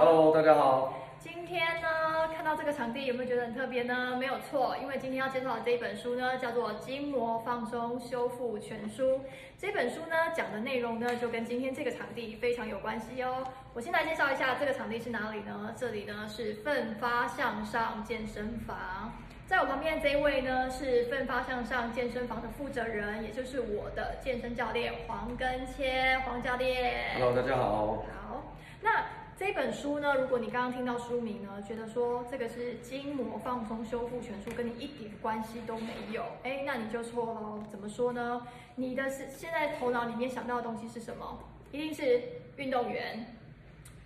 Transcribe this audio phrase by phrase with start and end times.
[0.00, 0.94] Hello，大家好。
[1.18, 4.16] 今天呢，看到这个场地有没有觉得很特别呢？
[4.18, 9.16] 没有错，因为今天要介绍的这一本书呢，叫做《筋膜放松修复全书》。
[9.58, 13.44] 这本书呢，讲的内容呢，就跟今天这个场地非常有关系哦。
[13.74, 15.74] 我先来介绍一下这个场地是哪里呢？
[15.76, 19.12] 这里呢是奋发向上健身房。
[19.46, 27.18] 在我旁边的这一位呢，是奋发向上健身房的负责人，也就是我的健身教练黄根谦，黄教练。
[27.18, 28.02] Hello，大家好。
[28.26, 28.42] 好，
[28.80, 29.04] 那
[29.40, 37.66] 这本书呢，如果你刚刚听到书名呢，觉得说这个是筋膜放松修复全书，跟你一点关系都没有，哎，那你就错了。
[37.70, 38.46] 怎么说呢？
[38.74, 41.38] 你的是现在头脑里面想到的东西是什么？
[41.72, 42.22] 一定是
[42.58, 43.34] 运动员、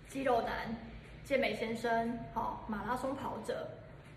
[0.07, 0.73] 肌肉男、
[1.25, 3.67] 健美先生，好，马拉松跑者。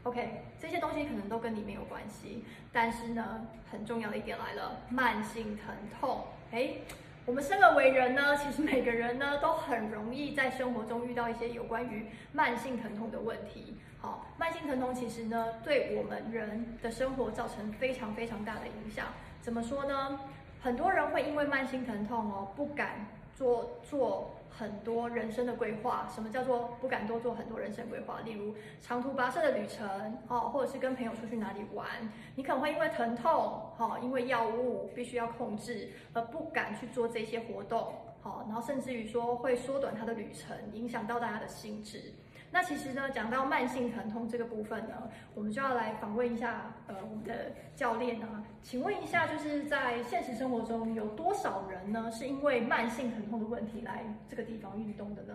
[0.04, 6.22] OK，这些东西可能都跟你没有关系，但是呢，很重要的一点来了，慢性疼痛。
[6.52, 6.82] 诶，
[7.28, 13.76] 我们生而为人呢，其实每个人呢都很容易在生活中遇到一些有关于慢性疼痛的问题。
[14.00, 19.04] 好，慢性疼痛其实呢，对我们人的生活造成非常非常大的影响。
[19.42, 20.18] 怎么说呢？
[20.62, 23.06] 很多人会因为慢性疼痛哦，不敢
[23.38, 24.30] 做做。
[24.50, 28.18] 很多人生的规划，什么叫做不敢多做很多人生规划？
[28.24, 31.86] 例如长途跋涉的旅程，哦，或者是跟朋友出去哪里玩，
[32.34, 42.12] 你可能会因为疼痛，哈，因为药物必须要控制，而不敢去做这些活动，好，然后甚至于说会缩短他的旅程，影响到大家的心智。
[42.50, 44.94] 那其实呢，讲到慢性疼痛这个部分呢，
[45.34, 55.34] 我们就要来访问一下，呃，我们的教练啊，请问一下，就是在现实生活中有多少人呢，是因为慢性疼痛的问题来这个地方运动的呢？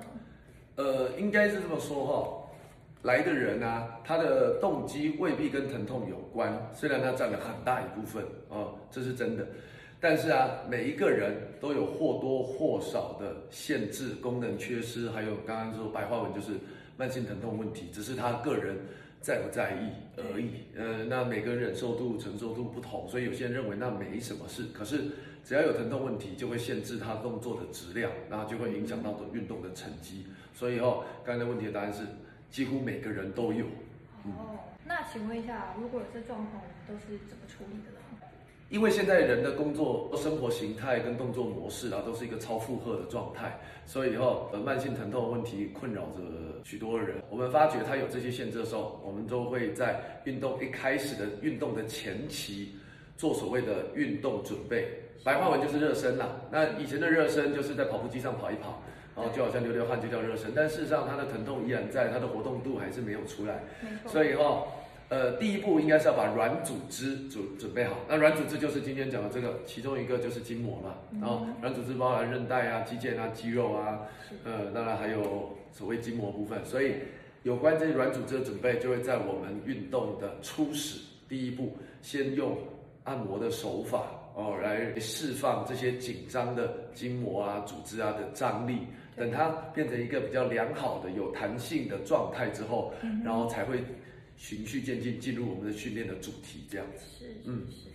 [0.77, 2.57] 呃，应该是这么说哈，
[3.03, 9.45] 来的人啊，他的动机未必跟疼痛有关，虽然他占了很大一部分哦，这是真的，
[10.01, 16.53] 但是啊，每一个人都有或多或少的限制、功能缺失，还有刚刚说白话文就是。
[16.97, 18.77] 慢性疼痛问题，只是他个人
[19.19, 20.65] 在不在意而已。
[20.75, 24.65] 呃，那每个人忍受度、承受度不同，所以有些人认为那没什么事。
[24.73, 25.03] 可是
[25.43, 30.27] 只要有疼痛问题，就会限制他动作的质量，然后就会影响到的运动的成绩。
[30.53, 32.05] 所以哦，刚才问题的答案是，
[32.49, 33.65] 几乎每个人都有。
[34.25, 37.99] 哦，那请问一下，如果有这状况，我们都是怎么处理的呢？
[38.73, 46.17] 因为现在人的工作、生活形态跟动作模式啊，都是一个超负荷的状态，所以以后呃慢性疼痛的问题困扰着
[46.63, 47.17] 许多人。
[47.29, 52.73] 我们发觉他有这些限制的时候，我们都会在运动一开始的运动的前期
[53.15, 54.87] 做所谓的运动准备，
[55.23, 56.41] 白话文就是热身啦。
[56.49, 58.81] 那以前的热身就是在跑步机上跑一跑，
[59.15, 63.61] 然后就好像流流汗就叫热身，但事实上他的疼痛依然在，他的活动度还是没有出来，
[64.07, 64.67] 所以以后。
[65.13, 67.97] 呃，第一步应该是要把软组织准准备好。
[68.09, 70.95] 那软组织就是今天讲的这个，其中一个就是筋膜嘛。
[71.21, 73.99] 然后软组织包含韧带啊、肌腱啊、肌肉啊，
[74.43, 76.65] 呃，当然还有所谓筋膜部分。
[76.65, 76.95] 所以
[77.43, 82.57] 有关这些软组织的准备，就会在我们运动的初始第一步，先用
[83.03, 88.79] 按摩的手法哦，来释放这些紧张的筋膜啊、组织啊的张力。
[89.15, 92.91] 等它变成一个比较良好的、有弹性的状态之后，
[93.23, 93.83] 然后才会。
[94.37, 97.05] 循序渐进进入我们的训练的主题，这样子。
[97.19, 97.89] 是，嗯，是。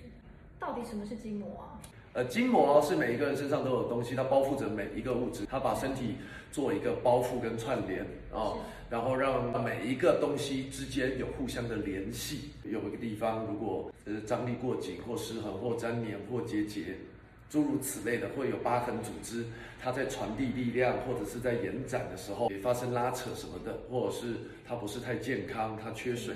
[0.58, 1.80] 到底什么是筋膜啊？
[2.14, 6.16] 呃，筋膜是每一个人身上都有东西，它包覆着每一个物质，它把身体
[6.50, 8.56] 做一个包覆跟串联啊，
[8.90, 12.50] 然后让每一个东西之间有互相的联系。
[12.64, 16.96] 有一个地方如果呃张力过紧或失衡或粘黏或结节。
[17.48, 19.44] 诸如此类的，会有疤痕组织，
[19.80, 24.34] 它在传递力量或者是在延展的时候也发生拉扯什么的，或者是
[24.66, 26.34] 它不是太健康，它缺水，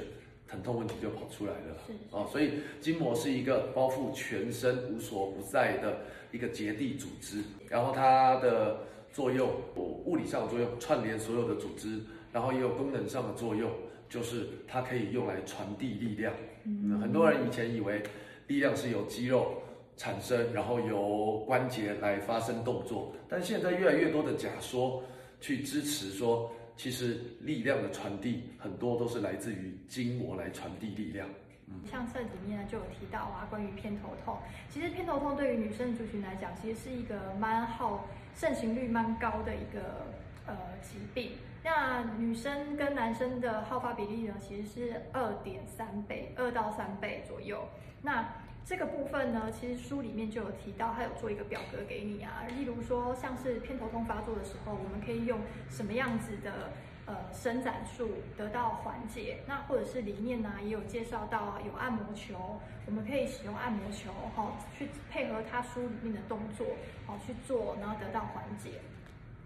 [0.49, 1.77] 疼痛问题就跑出来了。
[1.87, 5.99] 是啊，所以筋膜是一个包覆全身无所不在的
[6.31, 8.79] 一个结缔组织，然后它的
[9.13, 12.01] 作用，物理上的作用串联所有的组织，
[12.33, 13.71] 然后也有功能上的作用，
[14.09, 16.33] 就是它可以用来传递力量。
[16.65, 18.03] 嗯，很多人以前以为
[18.47, 19.63] 力量是由肌肉。
[19.97, 25.03] 产生，然后由关节来发生动作，但现在越来越多的假说
[25.41, 31.29] 去支持说，其实力量的传递很多都是来自于筋膜来传递力量。
[31.69, 34.37] 嗯，像这里面呢就有提到啊，关于偏头痛，
[34.69, 40.07] 其实偏头痛对于女生族群来讲，其实是一个蛮好盛行率蛮高的一个
[40.47, 41.31] 呃疾病。
[41.65, 47.63] 那女生跟男生的好发比例呢，其实是二点三倍，二到三倍左右。
[48.03, 48.29] 那
[48.65, 52.45] 这个部分呢，其实书里面就有提到，它有做一个表格给你啊。
[52.57, 55.39] 例如说，像是偏头痛发作的时候，我们可以用
[55.69, 56.71] 什么样子的
[57.05, 59.41] 呃伸展术得到缓解？
[59.47, 66.65] 那或者是里面呢也有介绍到，有按摩球，我们可以使用按摩球哈、去配合它书里面的动作，
[67.05, 68.81] 好、哦、去做，然后得到缓解。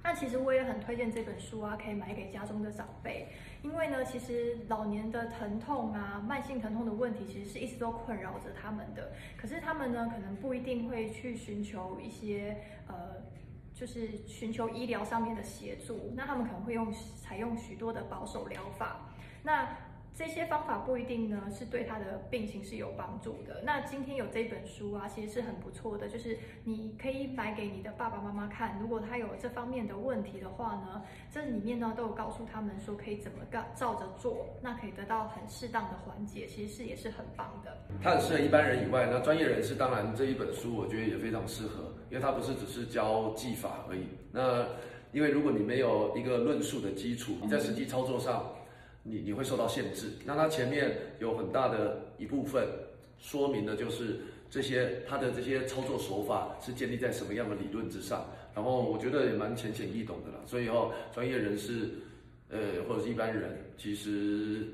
[0.06, 3.26] 那其实我也很推荐这本书啊，可以买给家中的长辈，
[3.61, 9.11] 因为呢，其实老年的疼痛啊，慢性疼痛的问题，其实是一直都困扰着他们的。
[9.37, 12.56] 可是他们呢，可能不一定会去寻求一些
[12.87, 13.17] 呃，
[13.75, 19.09] 就是寻求医疗上面的协助，那他们可能会用采用许多的保守疗法。
[19.43, 19.76] 那
[20.16, 23.60] 这些方法不一定呢是对他的病情是有帮助的。
[23.62, 28.78] 那今天有这本书啊，其实是很不错的，就是你可以买给你的爸爸妈妈看。
[28.80, 37.76] 如果他有这方面的问题的话呢，这里面呢都有告诉他们说可以怎么干，照着做，那可以得到很适当的缓解，其实是也是很棒的。
[38.02, 44.06] 它很适合一般人以外，那专业人士当然这一本书我觉得也非常适合，因为它不是只是教技法而已。
[44.32, 44.66] 那
[45.12, 48.50] 因为如果你没有一个论述的基础，你在实际操作上。
[49.08, 52.67] 你你会受到限制，那它前面有很大的一部分
[53.19, 54.20] 说明的就是
[54.50, 61.91] 这些它的这些操作手法是建立在什么样的理论之上，然后我觉得也蛮浅显易懂的啦，所以哦专业人士，
[62.50, 62.58] 呃
[62.88, 64.67] 或者是一般人其实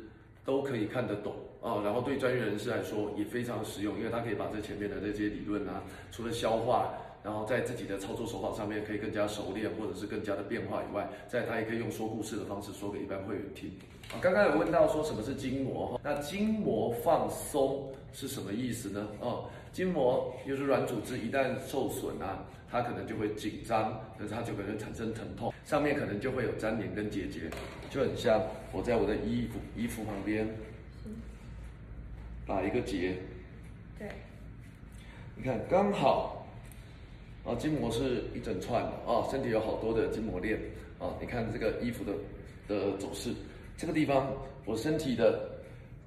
[0.45, 6.95] 都可以看得懂啊，然后对专业人士来说也非常实用，因为他可以把这前面的这些理论啊，除了消化。
[7.23, 13.71] 然后在自己的操作手法上面可以更加熟练，或者是更加的变化以外，在他也可以用说故事的方式说给一般会员听。
[14.11, 19.09] 啊，刚刚有问到说什么是筋膜，那筋膜放松是什么意思呢？
[19.21, 27.43] 哦，筋膜就是软组织一旦受损啊，它可能就会紧张，可是它就可能产生疼痛，上面可能就会有粘连跟结节，
[27.89, 28.43] 就很像
[28.73, 30.49] 我在我的衣服衣服旁边
[32.45, 33.19] 打一个结，
[33.97, 34.09] 对，
[35.37, 36.42] 你看刚好。
[37.45, 40.59] 啊，筋膜是一整串的啊，身体有好多的筋膜链
[40.99, 41.15] 啊。
[41.21, 42.13] 你看这个衣服的
[42.69, 43.31] 的走势，
[43.77, 44.33] 这个地方
[44.65, 45.51] 我身体的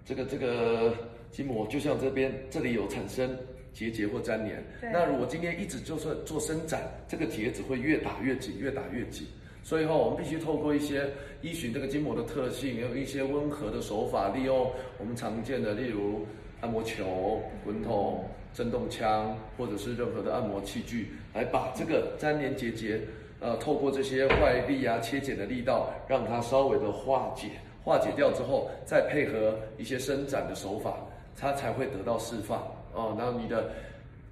[0.05, 0.93] 这个这个
[1.31, 3.37] 筋膜，就像这边这里有产生
[3.73, 4.63] 结节或粘连。
[4.81, 9.27] 那如果今天一直就是做伸展，这个结只会越打越紧，越打越紧。
[9.61, 11.09] 所以哈，我们必须透过一些
[11.41, 16.25] 依循这个筋膜的特性，用一些温和的手法，利用我们常见的，例如
[16.65, 18.25] 按摩球、滚筒。
[18.55, 23.01] 震动枪或者是任何的按摩器具，来把这个粘连结节，
[23.41, 27.49] 呃，透过这些外力啊、切剪的力道，让它稍微的化解，
[27.83, 30.95] 化解掉之后，再配合一些伸展的手法，
[31.37, 33.13] 它才会得到释放哦。
[33.17, 33.69] 然后你的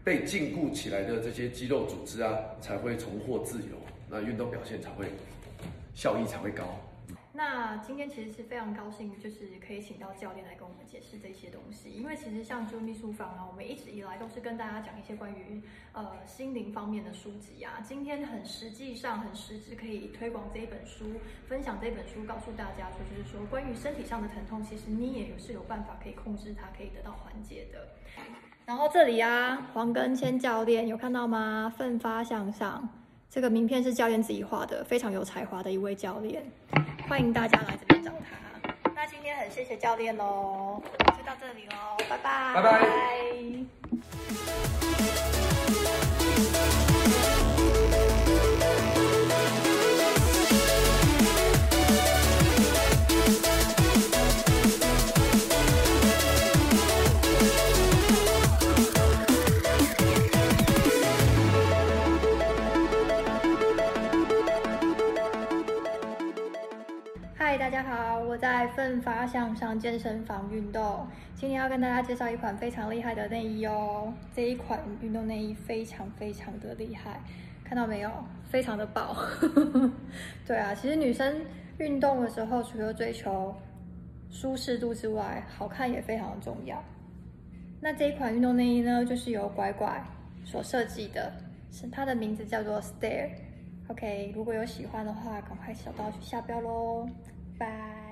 [0.05, 3.75] 被禁锢起来的这些肌肉组织啊，才会重获自由，
[4.09, 5.05] 那运动表现才会
[5.93, 6.63] 效益才会高。
[7.45, 11.91] 那今天其实是非常高兴，就是可以请到教练来跟我们解释这些东西。
[11.91, 15.61] 因为其实像啾咪书房啊，我们一直以来都是跟大家讲一些关于
[15.91, 17.83] 呃心灵方面的书籍啊。
[17.83, 21.03] 今天很实际上很实质可以推广这一本书，
[21.45, 27.89] 分享这本书，告诉大家说，就是说关于身体上的疼痛，其实你也是有办法可以控制它，可以得到缓解的。
[28.65, 31.73] 然后这里啊，黄根谦教练有看到吗？
[31.77, 32.87] 奋发向上，
[33.29, 36.41] 这个名片是教练自己画的，非常有才华的一位教练。
[37.07, 38.71] 欢迎大家来这边找他。
[38.95, 42.53] 那今天很谢谢教练喽，就到这里喽，拜拜。
[42.55, 42.79] 拜拜。
[67.45, 74.13] 嗨，大家好，我在奋发向上健身房运动，今天要跟大家介绍一款非常厉害的内衣哦。
[74.33, 77.21] 这一款运动内衣非常非常的厉害，
[77.65, 78.09] 看到没有？
[78.45, 79.13] 非常的薄。
[80.47, 81.41] 对啊，其实女生
[81.79, 83.53] 运动的时候，除了追求
[84.31, 86.81] 舒适度之外，好看也非常的重要。
[87.81, 90.01] 那这一款运动内衣呢，就是由拐拐
[90.45, 91.29] 所设计的，
[91.73, 93.31] 是它的名字叫做 Stair。
[93.89, 97.05] OK，如果有喜欢的话，赶快小道去下标喽，
[97.63, 98.02] Bye.